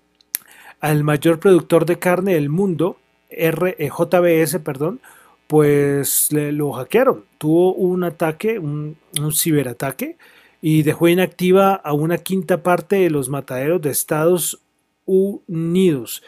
al 0.81 1.03
mayor 1.03 1.39
productor 1.39 1.85
de 1.85 1.99
carne 1.99 2.33
del 2.33 2.49
mundo, 2.49 2.97
RJBS, 3.31 4.59
perdón, 4.59 4.99
pues 5.47 6.31
le, 6.31 6.51
lo 6.51 6.71
hackearon. 6.73 7.25
Tuvo 7.37 7.73
un 7.73 8.03
ataque, 8.03 8.59
un, 8.59 8.97
ciberataque, 9.31 10.17
y 10.61 10.83
dejó 10.83 11.07
inactiva 11.07 11.73
a 11.75 11.93
una 11.93 12.17
quinta 12.17 12.63
parte 12.63 12.97
de 12.97 13.09
los 13.09 13.29
mataderos 13.29 13.81
de 13.81 13.91
Estados 13.91 14.59
Unidos. 15.05 16.23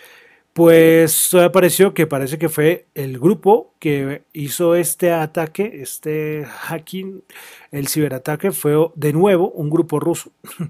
Pues 0.54 1.34
apareció 1.34 1.96
que 1.96 2.06
parece 2.06 2.38
que 2.38 2.48
fue 2.48 2.86
el 2.94 3.20
grupo 3.20 3.74
que 3.80 4.22
hizo 4.34 4.76
este 4.76 5.12
ataque, 5.12 5.82
este 5.82 6.46
hacking, 6.46 7.24
el 7.72 7.88
ciberataque, 7.88 8.52
fue 8.52 8.76
de 8.94 9.14
nuevo 9.14 9.50
un 9.50 9.70
grupo 9.70 10.00
ruso. 10.00 10.32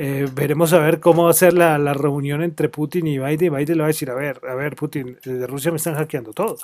Eh, 0.00 0.28
veremos 0.32 0.72
a 0.72 0.78
ver 0.78 1.00
cómo 1.00 1.24
va 1.24 1.30
a 1.30 1.32
ser 1.32 1.54
la, 1.54 1.76
reunión 1.92 2.40
entre 2.44 2.68
Putin 2.68 3.08
y 3.08 3.18
Biden. 3.18 3.52
Biden 3.52 3.78
le 3.78 3.80
va 3.80 3.86
a 3.86 3.88
decir, 3.88 4.08
a 4.10 4.14
ver, 4.14 4.40
a 4.48 4.54
ver, 4.54 4.76
Putin, 4.76 5.18
desde 5.24 5.44
Rusia 5.44 5.72
me 5.72 5.78
están 5.78 5.96
hackeando 5.96 6.32
todo. 6.32 6.56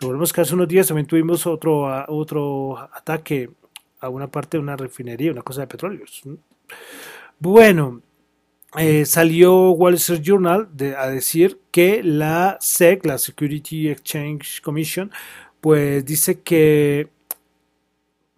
Recordemos 0.00 0.32
que 0.32 0.42
hace 0.42 0.54
unos 0.54 0.68
días 0.68 0.86
también 0.86 1.08
tuvimos 1.08 1.48
otro, 1.48 2.04
otro 2.06 2.78
ataque 2.78 3.50
a 3.98 4.08
una 4.08 4.28
parte 4.28 4.56
de 4.56 4.62
una 4.62 4.76
refinería, 4.76 5.32
una 5.32 5.42
cosa 5.42 5.62
de 5.62 5.66
petróleo. 5.66 6.04
Bueno, 7.40 8.02
eh, 8.76 9.06
salió 9.06 9.70
Wall 9.70 9.94
Street 9.94 10.22
Journal 10.22 10.68
a 10.98 11.08
decir 11.08 11.60
que 11.70 12.02
la 12.02 12.58
SEC, 12.60 13.06
la 13.06 13.18
Security 13.18 13.88
Exchange 13.88 14.60
Commission, 14.60 15.10
pues 15.60 16.04
dice 16.04 16.40
que 16.40 17.08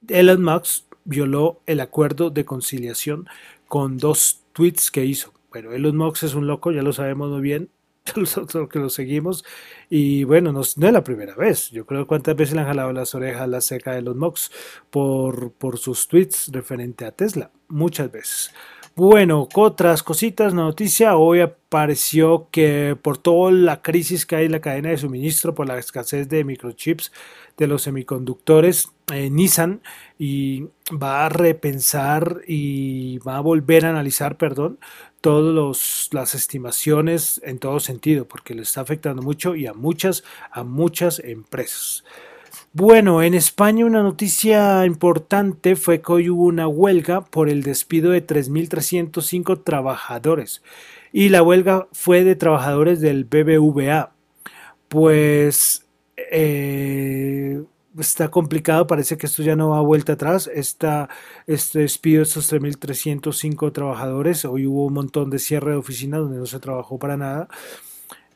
Elon 0.09 0.43
Musk 0.43 0.85
violó 1.05 1.61
el 1.67 1.81
acuerdo 1.81 2.31
de 2.31 2.45
conciliación 2.45 3.27
con 3.67 3.99
dos 3.99 4.45
tweets 4.53 4.91
que 4.91 5.05
hizo. 5.05 5.33
Bueno, 5.51 5.73
Elon 5.73 5.97
Musk 5.97 6.25
es 6.25 6.35
un 6.35 6.47
loco, 6.47 6.71
ya 6.71 6.83
lo 6.83 6.93
sabemos 6.93 7.31
muy 7.31 7.41
bien, 7.41 7.71
nosotros 8.17 8.69
que 8.69 8.79
lo 8.79 8.91
seguimos, 8.91 9.45
y 9.91 10.25
bueno, 10.25 10.53
no, 10.53 10.61
es 10.61 10.77
la 10.77 11.03
primera 11.03 11.35
vez. 11.35 11.71
Yo 11.71 11.87
creo 11.87 12.07
cuántas 12.07 12.37
veces 12.37 12.55
le 12.55 12.61
han 12.61 12.67
jalado 12.67 12.93
las 12.93 13.15
orejas 13.15 13.49
la 13.49 13.61
seca 13.61 13.93
de 13.93 13.99
Elon 13.99 14.19
Musk 14.19 14.53
por, 14.91 15.53
por 15.53 15.79
sus 15.79 16.07
tweets 16.07 16.51
referente 16.53 17.05
a 17.05 17.13
Tesla, 17.13 17.51
muchas 17.69 18.13
veces. 18.13 18.53
Bueno, 18.99 19.49
otras 19.55 20.03
cositas, 20.03 20.55
noticia, 20.55 21.17
hoy 21.17 21.39
apareció 21.39 22.49
que 22.51 22.99
por 23.01 23.17
toda 23.17 23.53
la 23.53 23.81
crisis 23.81 24.27
que 24.27 24.35
hay 24.35 24.47
en 24.47 24.51
la 24.51 24.61
cadena 24.61 24.89
de 24.89 24.97
suministro, 24.97 25.55
por 25.55 25.69
la 25.69 25.79
escasez 25.79 26.29
de 26.29 26.43
microchips 26.43 27.13
de 27.57 27.69
los 27.69 27.83
semiconductores, 27.83 28.91
eh, 29.13 29.31
Nissan 29.31 29.83
y 30.19 30.67
va 30.93 31.27
a 31.27 31.29
repensar 31.29 32.41
y 32.49 33.19
va 33.19 33.37
a 33.37 33.41
volver 33.41 33.87
a 33.87 33.91
analizar, 33.91 34.37
perdón, 34.37 34.81
todas 35.21 36.09
las 36.11 36.35
estimaciones 36.35 37.41
en 37.45 37.61
todo 37.61 37.79
sentido, 37.79 38.27
porque 38.27 38.57
le 38.57 38.63
está 38.63 38.81
afectando 38.81 39.23
mucho 39.23 39.55
y 39.55 39.69
a 39.69 39.75
muchas, 39.75 40.25
a 40.51 40.65
muchas 40.65 41.21
empresas. 41.21 42.03
Bueno, 42.79 43.25
en 43.25 43.35
España 43.35 43.85
una 43.85 44.05
noticia 44.05 44.87
importante 44.87 45.75
fue 45.75 46.01
que 46.01 46.13
hoy 46.13 46.31
hubo 46.31 46.45
una 46.45 46.69
huelga 46.69 47.25
por 47.25 47.49
el 47.49 47.65
despido 47.65 48.13
de 48.13 48.25
3.305 48.25 49.65
trabajadores 49.65 50.63
y 51.13 51.31
la 51.31 51.43
huelga 51.43 51.89
fue 51.91 52.23
de 52.23 52.37
trabajadores 52.37 53.01
del 53.01 53.25
BBVA. 53.25 54.13
Pues 54.87 55.89
eh, 56.31 57.65
está 57.99 58.29
complicado, 58.31 58.87
parece 58.87 59.17
que 59.17 59.27
esto 59.27 59.43
ya 59.43 59.57
no 59.57 59.71
va 59.71 59.81
vuelta 59.81 60.13
atrás. 60.13 60.49
este 60.55 61.79
despido 61.81 62.19
de 62.19 62.29
estos 62.29 62.53
3.305 62.53 63.73
trabajadores, 63.73 64.45
hoy 64.45 64.69
hubo 64.69 64.87
un 64.87 64.95
montón 64.95 65.31
de 65.31 65.41
cierre 65.41 65.73
de 65.73 65.79
oficinas 65.79 66.21
donde 66.21 66.39
no 66.39 66.47
se 66.47 66.61
trabajó 66.61 66.97
para 66.97 67.17
nada 67.17 67.49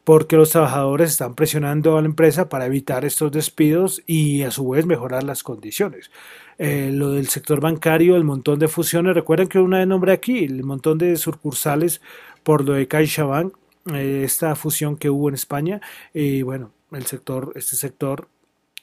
porque 0.05 0.37
los 0.37 0.51
trabajadores 0.51 1.11
están 1.11 1.35
presionando 1.35 1.97
a 1.97 2.01
la 2.03 2.09
empresa 2.09 2.49
para 2.49 2.67
evitar 2.67 3.05
estos 3.05 3.31
despidos 3.31 4.03
y 4.07 4.43
a 4.43 4.51
su 4.51 4.69
vez 4.69 4.87
mejorar 4.87 5.23
las 5.23 5.43
condiciones. 5.43 6.11
Eh, 6.59 6.91
lo 6.93 7.11
del 7.13 7.29
sector 7.29 7.61
bancario, 7.61 8.17
el 8.17 8.25
montón 8.25 8.59
de 8.59 8.69
fusiones, 8.69 9.15
recuerden 9.15 9.49
que 9.49 9.59
una 9.59 9.79
de 9.79 9.87
nombre 9.87 10.13
aquí, 10.13 10.45
el 10.45 10.65
montón 10.65 10.99
de 10.99 11.17
sucursales 11.17 12.01
por 12.43 12.65
lo 12.65 12.75
de 12.75 12.89
CaixaBank, 12.89 13.55
eh, 13.95 14.23
esta 14.25 14.55
fusión 14.55 14.97
que 14.97 15.11
hubo 15.11 15.29
en 15.29 15.35
España, 15.35 15.81
y 16.13 16.43
bueno, 16.43 16.73
el 16.93 17.07
sector, 17.07 17.53
este 17.55 17.77
sector 17.77 18.29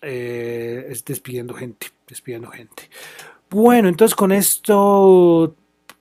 eh, 0.01 0.87
es 0.89 1.03
despidiendo 1.05 1.53
gente, 1.53 1.87
despidiendo 2.07 2.49
gente. 2.49 2.89
Bueno, 3.49 3.89
entonces 3.89 4.15
con 4.15 4.31
esto 4.31 5.55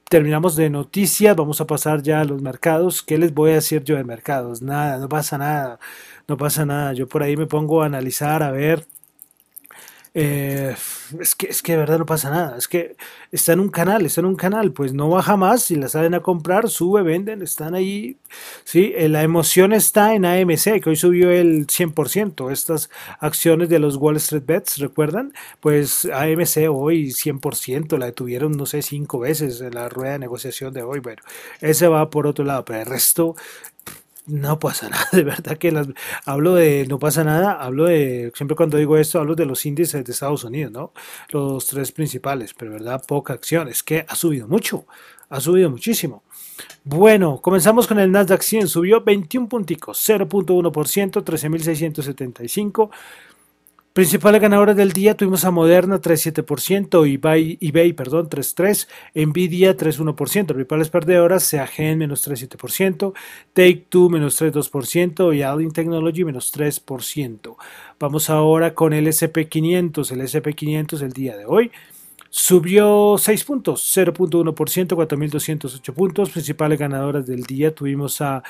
terminamos 0.08 0.56
de 0.56 0.70
noticias, 0.70 1.36
vamos 1.36 1.60
a 1.60 1.66
pasar 1.66 2.02
ya 2.02 2.20
a 2.20 2.24
los 2.24 2.42
mercados. 2.42 3.02
¿Qué 3.02 3.18
les 3.18 3.34
voy 3.34 3.50
a 3.52 3.54
decir 3.54 3.84
yo 3.84 3.96
de 3.96 4.04
mercados? 4.04 4.62
Nada, 4.62 4.98
no 4.98 5.08
pasa 5.08 5.38
nada, 5.38 5.78
no 6.26 6.36
pasa 6.36 6.64
nada. 6.66 6.92
Yo 6.94 7.08
por 7.08 7.22
ahí 7.22 7.36
me 7.36 7.46
pongo 7.46 7.82
a 7.82 7.86
analizar, 7.86 8.42
a 8.42 8.50
ver 8.50 8.86
eh, 10.14 10.74
es, 11.20 11.34
que, 11.34 11.46
es 11.48 11.62
que 11.62 11.72
de 11.72 11.78
verdad 11.78 11.98
no 11.98 12.06
pasa 12.06 12.30
nada. 12.30 12.56
Es 12.56 12.68
que 12.68 12.96
está 13.30 13.52
en 13.52 13.60
un 13.60 13.68
canal, 13.68 14.06
está 14.06 14.20
en 14.20 14.26
un 14.26 14.36
canal, 14.36 14.72
pues 14.72 14.92
no 14.92 15.08
baja 15.08 15.36
más. 15.36 15.62
Si 15.62 15.76
la 15.76 15.88
salen 15.88 16.14
a 16.14 16.20
comprar, 16.20 16.68
sube, 16.68 17.02
venden, 17.02 17.42
están 17.42 17.74
ahí. 17.74 18.18
Sí, 18.64 18.92
eh, 18.96 19.08
la 19.08 19.22
emoción 19.22 19.72
está 19.72 20.14
en 20.14 20.24
AMC, 20.24 20.80
que 20.80 20.90
hoy 20.90 20.96
subió 20.96 21.30
el 21.30 21.66
100%. 21.66 22.50
Estas 22.50 22.90
acciones 23.20 23.68
de 23.68 23.78
los 23.78 23.96
Wall 23.96 24.16
Street 24.16 24.44
Bets, 24.46 24.78
¿recuerdan? 24.78 25.32
Pues 25.60 26.06
AMC 26.06 26.68
hoy 26.70 27.12
100%, 27.12 27.98
la 27.98 28.06
detuvieron, 28.06 28.52
no 28.52 28.66
sé, 28.66 28.82
cinco 28.82 29.20
veces 29.20 29.60
en 29.60 29.74
la 29.74 29.88
rueda 29.88 30.12
de 30.12 30.18
negociación 30.20 30.72
de 30.72 30.82
hoy. 30.82 31.00
Bueno, 31.00 31.22
ese 31.60 31.88
va 31.88 32.10
por 32.10 32.26
otro 32.26 32.44
lado, 32.44 32.64
pero 32.64 32.80
el 32.80 32.86
resto 32.86 33.36
no 34.28 34.58
pasa 34.58 34.88
nada, 34.90 35.08
de 35.12 35.25
verdad 35.25 35.58
que 35.58 35.73
las, 35.73 35.88
hablo 36.25 36.54
de 36.54 36.87
no 36.88 36.99
pasa 36.99 37.25
nada, 37.25 37.52
hablo 37.52 37.87
de, 37.87 38.32
siempre 38.35 38.56
cuando 38.56 38.76
digo 38.76 38.97
esto, 38.97 39.18
hablo 39.18 39.35
de 39.35 39.47
los 39.47 39.66
índices 39.66 40.04
de 40.04 40.12
Estados 40.12 40.44
Unidos, 40.44 40.73
¿no? 40.73 40.92
Los 41.30 41.66
tres 41.66 41.92
principales, 41.92 42.54
pero 42.54 42.73
verdad, 42.73 43.02
poca 43.06 43.32
acción, 43.32 43.68
es 43.68 43.82
que 43.82 44.04
ha 44.06 44.14
subido 44.14 44.47
mucho, 44.47 44.87
ha 45.30 45.40
subido 45.40 45.70
muchísimo. 45.70 46.23
Bueno, 46.85 47.40
comenzamos 47.40 47.87
con 47.87 47.99
el 47.99 48.11
Nasdaq 48.11 48.42
100, 48.42 48.68
subió 48.68 49.02
21 49.02 49.49
punticos, 49.49 50.02
0.1%, 50.08 51.23
13.675. 51.23 52.90
Principales 53.98 54.40
ganadoras 54.40 54.76
del 54.76 54.92
día 54.92 55.16
tuvimos 55.16 55.44
a 55.44 55.50
Moderna 55.50 56.00
3.7%, 56.00 57.04
eBay, 57.04 57.58
eBay 57.60 57.92
perdón, 57.94 58.30
3.3%, 58.30 58.86
Nvidia 59.26 59.76
3.1%, 59.76 60.14
principales 60.46 60.88
perdedoras 60.88 61.42
Seagen 61.42 61.98
menos 61.98 62.24
3.7%, 62.24 63.12
Take-Two 63.54 64.08
menos 64.08 64.40
3.2% 64.40 65.37
y 65.37 65.42
Allen 65.42 65.72
Technology 65.72 66.22
menos 66.22 66.56
3%. 66.56 67.56
Vamos 67.98 68.30
ahora 68.30 68.72
con 68.72 68.92
el 68.92 69.08
SP500, 69.08 70.12
el 70.12 70.20
SP500 70.20 71.02
el 71.02 71.12
día 71.12 71.37
de 71.37 71.46
hoy. 71.46 71.72
Subió 72.30 73.16
6 73.18 73.42
puntos, 73.42 73.96
0.1%, 73.96 74.54
4.208 74.54 75.92
puntos. 75.92 76.30
Principales 76.30 76.78
ganadoras 76.78 77.26
del 77.26 77.42
día 77.42 77.74
tuvimos 77.74 78.20
a 78.20 78.44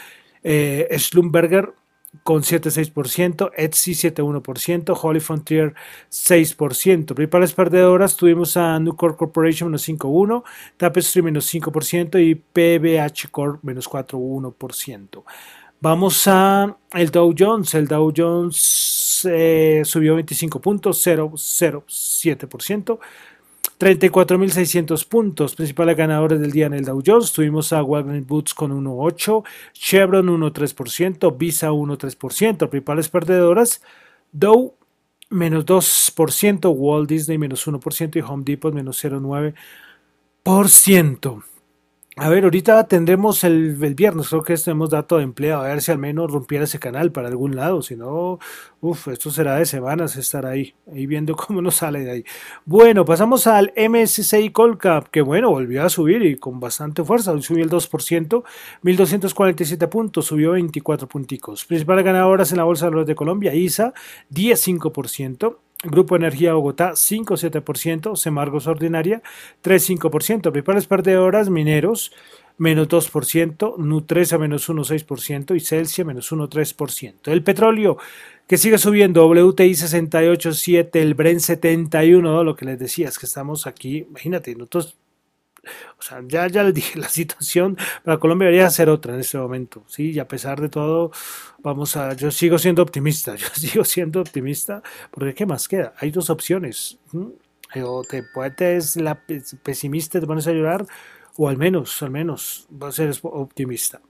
eh, 0.44 0.94
Schlumberger 0.98 1.72
con 2.22 2.42
7,6%, 2.42 3.50
Etsy 3.56 3.92
7,1%, 3.92 4.98
Holy 5.00 5.20
Frontier 5.20 5.74
6%. 6.10 7.14
Principales 7.14 7.52
perdedoras 7.52 8.16
tuvimos 8.16 8.56
a 8.56 8.78
Nucor 8.80 9.16
Corporation 9.16 9.68
menos 9.68 9.88
5,1%, 9.88 10.42
Tapestry 10.76 11.22
menos 11.22 11.52
5% 11.52 12.20
y 12.20 12.34
PBH 12.34 13.30
Corp 13.30 13.62
menos 13.62 13.88
4,1%. 13.88 15.24
Vamos 15.80 16.26
a 16.26 16.76
el 16.92 17.10
Dow 17.10 17.32
Jones. 17.38 17.74
El 17.74 17.86
Dow 17.86 18.12
Jones 18.14 19.26
eh, 19.30 19.82
subió 19.84 20.16
25 20.16 20.60
puntos, 20.60 21.06
0,07%. 21.06 22.98
34.600 23.78 25.06
puntos. 25.06 25.54
Principales 25.54 25.96
ganadores 25.96 26.40
del 26.40 26.50
día 26.50 26.66
en 26.66 26.74
el 26.74 26.84
Dow 26.84 27.00
Jones. 27.04 27.32
Tuvimos 27.32 27.72
a 27.72 27.82
Wagner 27.82 28.20
Boots 28.22 28.54
con 28.54 28.72
1.8%, 28.72 29.44
Chevron 29.72 30.28
1.3%, 30.28 31.36
Visa 31.36 31.70
1.3%. 31.70 32.68
Principales 32.68 33.08
perdedoras, 33.08 33.82
Dow 34.32 34.74
menos 35.30 35.66
2%, 35.66 36.74
Walt 36.74 37.08
Disney 37.08 37.38
menos 37.38 37.66
1% 37.66 38.16
y 38.16 38.20
Home 38.20 38.44
Depot 38.44 38.74
menos 38.74 39.04
0.9%. 39.04 41.42
A 42.20 42.28
ver, 42.28 42.42
ahorita 42.42 42.88
tendremos 42.88 43.44
el, 43.44 43.76
viernes, 43.94 44.28
creo 44.28 44.42
que 44.42 44.56
tenemos 44.56 44.90
dato 44.90 45.18
de 45.18 45.22
empleo, 45.22 45.60
a 45.60 45.68
ver 45.68 45.80
si 45.80 45.92
al 45.92 45.98
menos 45.98 46.32
rompiera 46.32 46.64
ese 46.64 46.80
canal 46.80 47.12
para 47.12 47.28
algún 47.28 47.54
lado, 47.54 47.80
si 47.80 47.94
no, 47.94 48.40
uff, 48.80 49.06
esto 49.06 49.30
será 49.30 49.54
de 49.54 49.66
semanas 49.66 50.16
estar 50.16 50.44
ahí, 50.44 50.74
ahí 50.92 51.06
viendo 51.06 51.36
cómo 51.36 51.62
nos 51.62 51.76
sale 51.76 52.00
de 52.00 52.10
ahí. 52.10 52.24
Bueno, 52.64 53.04
pasamos 53.04 53.46
al 53.46 53.72
MSCI 53.76 54.50
Colcap, 54.50 55.08
que 55.10 55.20
bueno, 55.20 55.50
volvió 55.50 55.84
a 55.84 55.88
subir 55.88 56.24
y 56.24 56.36
con 56.36 56.58
bastante 56.58 57.04
fuerza, 57.04 57.30
hoy 57.30 57.42
subió 57.42 57.62
el 57.62 57.70
2%, 57.70 58.42
1247 58.82 59.86
puntos, 59.86 60.26
subió 60.26 60.52
24 60.52 61.06
punticos. 61.06 61.64
Principales 61.66 62.04
ganadoras 62.04 62.50
en 62.50 62.56
la 62.56 62.64
Bolsa 62.64 62.86
de 62.86 62.90
Valores 62.90 63.06
de 63.06 63.14
Colombia, 63.14 63.54
ISA, 63.54 63.92
15%. 64.34 65.56
Grupo 65.84 66.16
Energía 66.16 66.54
Bogotá 66.54 66.92
5,7%, 66.92 68.16
Semargos 68.16 68.66
Ordinaria 68.66 69.22
3,5%, 69.62 70.50
principales 70.50 70.86
perdedoras 70.86 71.50
mineros 71.50 72.12
menos 72.56 72.88
2%, 72.88 73.76
Nutresa 73.78 74.38
menos 74.38 74.68
1,6% 74.68 75.54
y 75.54 75.60
Celsia 75.60 76.04
menos 76.04 76.32
1,3%. 76.32 77.30
El 77.30 77.44
petróleo 77.44 77.96
que 78.48 78.56
sigue 78.56 78.78
subiendo, 78.78 79.26
WTI 79.26 79.70
68,7, 79.70 80.96
el 80.96 81.14
Bren 81.14 81.38
71, 81.38 82.42
lo 82.42 82.56
que 82.56 82.64
les 82.64 82.78
decía 82.78 83.08
es 83.08 83.18
que 83.18 83.26
estamos 83.26 83.66
aquí, 83.66 83.98
imagínate, 84.08 84.54
nosotros 84.54 84.96
O 85.98 86.02
sea, 86.02 86.22
ya, 86.26 86.46
ya 86.46 86.62
les 86.62 86.74
dije, 86.74 86.98
la 86.98 87.08
situación 87.08 87.76
para 88.04 88.18
Colombia 88.18 88.46
debería 88.46 88.70
ser 88.70 88.88
otra 88.88 89.14
en 89.14 89.20
este 89.20 89.38
momento, 89.38 89.84
¿sí? 89.86 90.10
Y 90.10 90.18
a 90.18 90.28
pesar 90.28 90.60
de 90.60 90.68
todo, 90.68 91.10
vamos 91.58 91.96
a, 91.96 92.14
yo 92.14 92.30
sigo 92.30 92.58
siendo 92.58 92.82
optimista, 92.82 93.36
yo 93.36 93.48
sigo 93.54 93.84
siendo 93.84 94.20
optimista, 94.20 94.82
porque 95.10 95.34
¿qué 95.34 95.46
más 95.46 95.68
queda? 95.68 95.94
Hay 95.98 96.10
dos 96.10 96.30
opciones. 96.30 96.98
O 97.82 98.02
te 98.02 98.22
puedes, 98.22 98.96
la 98.96 99.22
pesimista, 99.62 100.20
te 100.20 100.26
pones 100.26 100.46
a 100.46 100.52
llorar, 100.52 100.86
o 101.36 101.48
al 101.48 101.58
menos, 101.58 102.02
al 102.02 102.10
menos, 102.10 102.66
va 102.70 102.88
a 102.88 102.92
ser 102.92 103.12
optimista. 103.22 104.00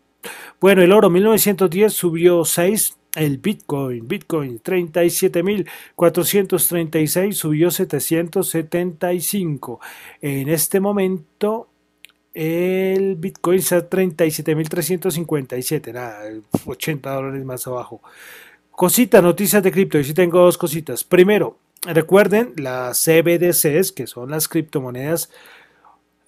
Bueno, 0.60 0.82
el 0.82 0.92
oro 0.92 1.10
1910 1.10 1.92
subió 1.92 2.44
6, 2.44 2.96
el 3.18 3.38
Bitcoin, 3.38 4.06
Bitcoin 4.06 4.62
37.436 4.62 7.32
subió 7.32 7.70
775. 7.70 9.80
En 10.20 10.48
este 10.48 10.80
momento 10.80 11.68
el 12.34 13.16
Bitcoin 13.16 13.58
está 13.58 13.78
a 13.78 13.88
37.357, 13.90 15.92
nada, 15.92 16.20
80 16.64 17.12
dólares 17.12 17.44
más 17.44 17.66
abajo. 17.66 18.00
Cositas, 18.70 19.20
noticias 19.22 19.60
de 19.62 19.72
cripto, 19.72 19.98
y 19.98 20.04
sí 20.04 20.14
tengo 20.14 20.38
dos 20.38 20.56
cositas. 20.56 21.02
Primero, 21.02 21.58
recuerden 21.82 22.52
las 22.56 23.04
CBDCs, 23.04 23.90
que 23.90 24.06
son 24.06 24.30
las 24.30 24.46
criptomonedas 24.46 25.30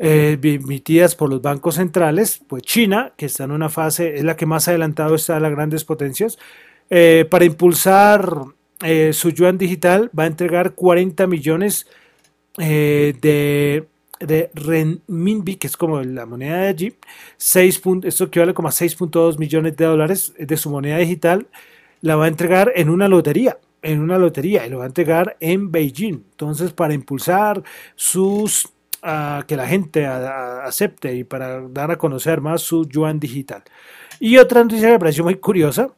eh, 0.01 0.37
emitidas 0.43 1.15
por 1.15 1.31
los 1.31 1.41
bancos 1.43 1.77
centrales, 1.77 2.43
pues 2.49 2.65
China, 2.65 3.13
que 3.17 3.27
está 3.27 3.45
en 3.45 3.53
una 3.53 3.69
fase, 3.69 4.17
es 4.17 4.25
la 4.25 4.35
que 4.35 4.47
más 4.47 4.67
adelantado 4.67 5.15
está 5.15 5.37
a 5.37 5.41
las 5.41 5.53
grandes 5.53 5.85
potencias, 5.85 6.41
eh, 6.91 7.27
para 7.31 7.45
impulsar 7.45 8.29
eh, 8.83 9.13
su 9.13 9.31
yuan 9.31 9.57
digital 9.57 10.11
va 10.17 10.25
a 10.25 10.27
entregar 10.27 10.75
40 10.75 11.27
millones 11.27 11.87
de, 12.57 13.87
de 14.21 14.51
renminbi, 14.53 15.57
que 15.57 15.67
es 15.67 15.77
como 15.79 16.03
la 16.03 16.27
moneda 16.27 16.61
de 16.61 16.69
allí, 16.69 16.95
6 17.39 17.81
esto 18.03 18.25
equivale 18.25 18.53
como 18.53 18.69
a 18.69 18.73
6.2 18.73 19.39
millones 19.39 19.77
de 19.77 19.85
dólares 19.87 20.35
de 20.39 20.57
su 20.59 20.69
moneda 20.69 20.99
digital, 20.99 21.47
la 22.03 22.17
va 22.17 22.27
a 22.27 22.29
entregar 22.29 22.73
en 22.75 22.91
una 22.91 23.09
lotería 23.09 23.57
en 23.83 24.01
una 24.01 24.19
lotería 24.19 24.67
y 24.67 24.71
lo 24.71 24.79
va 24.79 24.85
a 24.85 24.89
entregar 24.89 25.37
en 25.41 25.71
Beijing. 25.71 26.25
Entonces, 26.33 26.73
para 26.73 26.95
impulsar 26.95 27.63
sus 27.95 28.69
que 29.47 29.57
la 29.57 29.67
gente 29.67 30.07
acepte 30.07 31.15
y 31.15 31.25
para 31.25 31.63
dar 31.69 31.91
a 31.91 31.97
conocer 31.97 32.43
más 32.43 32.61
su 32.61 32.87
yuan 32.87 33.19
digital. 33.19 33.63
Y 34.19 34.37
otra 34.37 34.63
noticia 34.63 34.89
que 34.89 34.93
me 34.93 34.99
pareció 34.99 35.25
muy 35.25 35.37
curiosa 35.37 35.89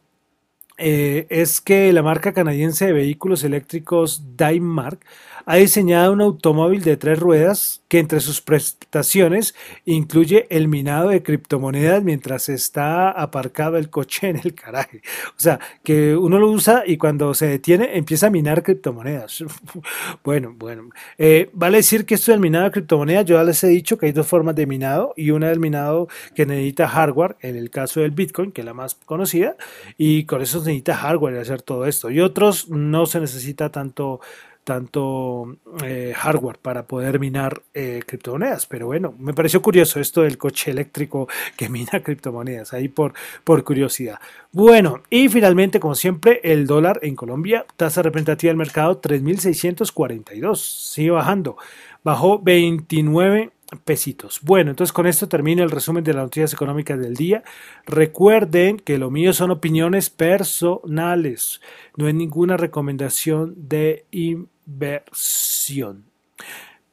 eh, 0.85 1.27
es 1.31 1.61
que 1.61 1.93
la 1.93 2.03
marca 2.03 2.33
canadiense 2.33 2.87
de 2.87 2.93
vehículos 2.93 3.45
eléctricos 3.45 4.37
Daimmark 4.37 4.99
ha 5.47 5.57
diseñado 5.57 6.13
un 6.13 6.21
automóvil 6.21 6.83
de 6.83 6.97
tres 6.97 7.19
ruedas 7.19 7.83
que 7.89 7.99
entre 7.99 8.21
sus 8.21 8.41
prestaciones 8.41 9.55
incluye 9.85 10.47
el 10.49 10.69
minado 10.69 11.11
de 11.11 11.23
criptomonedas 11.23 12.03
mientras 12.03 12.49
está 12.49 13.11
aparcado 13.11 13.77
el 13.77 13.91
coche 13.91 14.31
en 14.31 14.41
el 14.43 14.53
garaje. 14.53 15.03
O 15.37 15.41
sea, 15.41 15.61
que 15.83 16.17
uno 16.17 16.39
lo 16.39 16.51
usa 16.51 16.85
y 16.87 16.97
cuando 16.97 17.35
se 17.35 17.47
detiene 17.47 17.97
empieza 17.97 18.29
a 18.29 18.31
minar 18.31 18.63
criptomonedas. 18.63 19.45
bueno, 20.25 20.55
bueno. 20.57 20.89
Eh, 21.19 21.51
vale 21.53 21.79
decir 21.79 22.07
que 22.07 22.15
esto 22.15 22.33
del 22.33 22.41
minado 22.41 22.65
de 22.65 22.71
criptomonedas, 22.71 23.27
yo 23.27 23.37
ya 23.37 23.45
les 23.45 23.63
he 23.65 23.69
dicho 23.69 23.99
que 23.99 24.07
hay 24.07 24.13
dos 24.13 24.27
formas 24.27 24.55
de 24.57 24.67
minado 24.67 25.13
y 25.17 25.31
una 25.31 25.49
del 25.49 25.61
minado 25.61 26.09
que 26.35 26.47
necesita 26.47 26.89
hardware, 26.89 27.37
en 27.41 27.57
el 27.57 27.71
caso 27.71 28.01
del 28.01 28.13
Bitcoin, 28.13 28.53
que 28.53 28.63
es 28.63 28.65
la 28.65 28.75
más 28.75 28.95
conocida, 28.95 29.57
y 29.99 30.25
con 30.25 30.41
eso 30.41 30.61
se 30.61 30.71
necesita 30.71 30.97
hardware 30.97 31.39
hacer 31.39 31.63
todo 31.63 31.87
esto. 31.87 32.11
Y 32.11 32.21
otros 32.21 32.69
no 32.69 33.07
se 33.07 33.21
necesita 33.21 33.71
tanto 33.71 34.21
tanto 34.65 35.57
eh, 35.85 36.13
hardware 36.17 36.59
para 36.59 36.87
poder 36.87 37.19
minar 37.19 37.63
eh, 37.75 38.03
criptomonedas. 38.07 38.67
Pero 38.67 38.87
bueno, 38.87 39.15
me 39.19 39.35
pareció 39.35 39.61
curioso 39.61 40.01
esto 40.01 40.23
del 40.23 40.39
coche 40.39 40.71
eléctrico 40.71 41.29
que 41.57 41.69
mina 41.69 42.03
criptomonedas, 42.03 42.73
ahí 42.73 42.89
por, 42.89 43.15
por 43.45 43.65
curiosidad. 43.65 44.19
Bueno, 44.53 45.03
y 45.11 45.29
finalmente, 45.29 45.81
como 45.81 45.95
siempre, 45.95 46.41
el 46.45 46.67
dólar 46.67 47.01
en 47.03 47.17
Colombia, 47.17 47.67
tasa 47.77 48.03
representativa 48.03 48.51
del 48.51 48.57
mercado 48.57 49.01
3.642, 49.01 50.57
sigue 50.57 51.11
bajando, 51.11 51.57
bajó 52.05 52.39
29 52.39 53.51
pesitos. 53.85 54.41
Bueno, 54.43 54.71
entonces 54.71 54.93
con 54.93 55.07
esto 55.07 55.29
termina 55.29 55.63
el 55.63 55.71
resumen 55.71 56.05
de 56.05 56.13
las 56.13 56.25
noticias 56.25 56.53
económicas 56.53 56.99
del 56.99 57.15
día. 57.15 57.43
Recuerden 57.87 58.79
que 58.79 58.99
lo 58.99 59.11
mío 59.11 59.33
son 59.33 59.51
opiniones 59.51 60.11
personales, 60.11 61.61
no 61.97 62.09
es 62.09 62.15
ninguna 62.15 62.57
recomendación 62.57 63.55
de 63.57 64.05
inversión. 64.11 64.52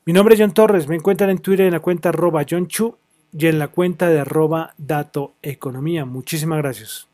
Mi 0.05 0.13
nombre 0.13 0.35
es 0.35 0.41
John 0.41 0.53
Torres, 0.53 0.87
me 0.87 0.95
encuentran 0.95 1.29
en 1.29 1.39
Twitter 1.39 1.65
en 1.65 1.73
la 1.73 1.81
cuenta 1.81 2.09
arroba 2.09 2.45
John 2.49 2.67
Chu 2.67 2.97
y 3.31 3.47
en 3.47 3.59
la 3.59 3.67
cuenta 3.67 4.09
de 4.09 4.19
arroba 4.19 4.73
Dato 4.77 5.35
Economía. 5.41 6.05
Muchísimas 6.05 6.59
gracias. 6.59 7.08